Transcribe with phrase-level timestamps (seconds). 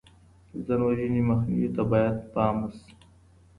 [0.53, 2.91] د ځان وژنې مخنيوي ته بايد پام وشي.